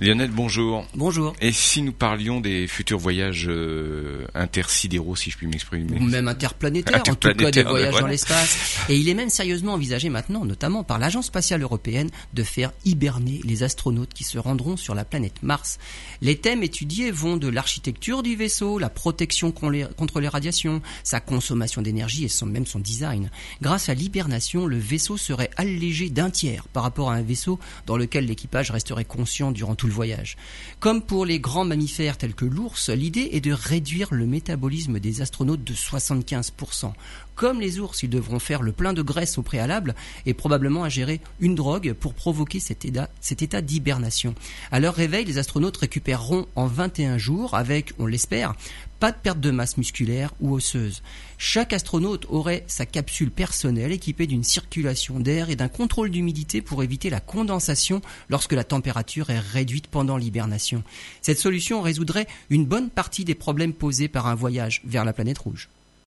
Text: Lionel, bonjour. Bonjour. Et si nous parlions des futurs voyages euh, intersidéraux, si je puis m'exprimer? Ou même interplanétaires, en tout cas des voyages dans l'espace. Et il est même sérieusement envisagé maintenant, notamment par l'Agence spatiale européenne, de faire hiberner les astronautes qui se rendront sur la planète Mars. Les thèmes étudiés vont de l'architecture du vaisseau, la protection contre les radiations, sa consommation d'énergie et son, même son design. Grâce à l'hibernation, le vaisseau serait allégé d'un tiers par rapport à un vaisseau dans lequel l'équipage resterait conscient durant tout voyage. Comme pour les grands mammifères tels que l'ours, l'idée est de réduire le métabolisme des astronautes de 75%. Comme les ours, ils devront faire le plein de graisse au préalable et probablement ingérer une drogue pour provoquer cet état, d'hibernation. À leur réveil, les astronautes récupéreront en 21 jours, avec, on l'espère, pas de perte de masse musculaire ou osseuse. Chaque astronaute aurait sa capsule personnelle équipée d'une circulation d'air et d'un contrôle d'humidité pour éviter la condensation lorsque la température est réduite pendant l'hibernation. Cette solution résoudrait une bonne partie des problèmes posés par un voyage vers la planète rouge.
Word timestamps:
Lionel, 0.00 0.30
bonjour. 0.30 0.86
Bonjour. 0.94 1.34
Et 1.42 1.52
si 1.52 1.82
nous 1.82 1.92
parlions 1.92 2.40
des 2.40 2.66
futurs 2.66 2.98
voyages 2.98 3.44
euh, 3.50 4.24
intersidéraux, 4.34 5.14
si 5.14 5.30
je 5.30 5.36
puis 5.36 5.46
m'exprimer? 5.46 5.98
Ou 6.00 6.04
même 6.04 6.26
interplanétaires, 6.26 7.02
en 7.06 7.14
tout 7.14 7.34
cas 7.34 7.50
des 7.50 7.62
voyages 7.62 8.00
dans 8.00 8.06
l'espace. 8.06 8.78
Et 8.88 8.96
il 8.96 9.10
est 9.10 9.14
même 9.14 9.28
sérieusement 9.28 9.74
envisagé 9.74 10.08
maintenant, 10.08 10.46
notamment 10.46 10.84
par 10.84 10.98
l'Agence 10.98 11.26
spatiale 11.26 11.60
européenne, 11.60 12.08
de 12.32 12.42
faire 12.42 12.72
hiberner 12.86 13.42
les 13.44 13.62
astronautes 13.62 14.14
qui 14.14 14.24
se 14.24 14.38
rendront 14.38 14.78
sur 14.78 14.94
la 14.94 15.04
planète 15.04 15.42
Mars. 15.42 15.78
Les 16.22 16.36
thèmes 16.36 16.62
étudiés 16.62 17.10
vont 17.10 17.36
de 17.36 17.48
l'architecture 17.48 18.22
du 18.22 18.36
vaisseau, 18.36 18.78
la 18.78 18.88
protection 18.88 19.52
contre 19.52 20.20
les 20.20 20.28
radiations, 20.28 20.80
sa 21.04 21.20
consommation 21.20 21.82
d'énergie 21.82 22.24
et 22.24 22.28
son, 22.28 22.46
même 22.46 22.64
son 22.64 22.78
design. 22.78 23.30
Grâce 23.60 23.90
à 23.90 23.94
l'hibernation, 23.94 24.64
le 24.64 24.78
vaisseau 24.78 25.18
serait 25.18 25.50
allégé 25.58 26.08
d'un 26.08 26.30
tiers 26.30 26.68
par 26.68 26.84
rapport 26.84 27.10
à 27.10 27.16
un 27.16 27.22
vaisseau 27.22 27.58
dans 27.84 27.98
lequel 27.98 28.24
l'équipage 28.24 28.70
resterait 28.70 29.04
conscient 29.04 29.52
durant 29.52 29.74
tout 29.74 29.89
voyage. 29.90 30.36
Comme 30.78 31.02
pour 31.02 31.26
les 31.26 31.40
grands 31.40 31.64
mammifères 31.64 32.16
tels 32.16 32.34
que 32.34 32.44
l'ours, 32.44 32.88
l'idée 32.88 33.30
est 33.32 33.40
de 33.40 33.52
réduire 33.52 34.08
le 34.12 34.26
métabolisme 34.26 34.98
des 34.98 35.20
astronautes 35.20 35.64
de 35.64 35.74
75%. 35.74 36.92
Comme 37.40 37.58
les 37.58 37.80
ours, 37.80 38.02
ils 38.02 38.10
devront 38.10 38.38
faire 38.38 38.60
le 38.60 38.70
plein 38.70 38.92
de 38.92 39.00
graisse 39.00 39.38
au 39.38 39.42
préalable 39.42 39.94
et 40.26 40.34
probablement 40.34 40.84
ingérer 40.84 41.22
une 41.40 41.54
drogue 41.54 41.94
pour 41.94 42.12
provoquer 42.12 42.60
cet 42.60 42.84
état, 42.84 43.62
d'hibernation. 43.62 44.34
À 44.70 44.78
leur 44.78 44.94
réveil, 44.94 45.24
les 45.24 45.38
astronautes 45.38 45.78
récupéreront 45.78 46.46
en 46.54 46.66
21 46.66 47.16
jours, 47.16 47.54
avec, 47.54 47.94
on 47.98 48.04
l'espère, 48.04 48.52
pas 48.98 49.10
de 49.10 49.16
perte 49.16 49.40
de 49.40 49.50
masse 49.50 49.78
musculaire 49.78 50.34
ou 50.42 50.52
osseuse. 50.52 51.02
Chaque 51.38 51.72
astronaute 51.72 52.26
aurait 52.28 52.64
sa 52.66 52.84
capsule 52.84 53.30
personnelle 53.30 53.92
équipée 53.92 54.26
d'une 54.26 54.44
circulation 54.44 55.18
d'air 55.18 55.48
et 55.48 55.56
d'un 55.56 55.68
contrôle 55.68 56.10
d'humidité 56.10 56.60
pour 56.60 56.82
éviter 56.82 57.08
la 57.08 57.20
condensation 57.20 58.02
lorsque 58.28 58.52
la 58.52 58.64
température 58.64 59.30
est 59.30 59.38
réduite 59.38 59.86
pendant 59.86 60.18
l'hibernation. 60.18 60.82
Cette 61.22 61.38
solution 61.38 61.80
résoudrait 61.80 62.26
une 62.50 62.66
bonne 62.66 62.90
partie 62.90 63.24
des 63.24 63.34
problèmes 63.34 63.72
posés 63.72 64.08
par 64.08 64.26
un 64.26 64.34
voyage 64.34 64.82
vers 64.84 65.06
la 65.06 65.14
planète 65.14 65.38
rouge. 65.38 65.70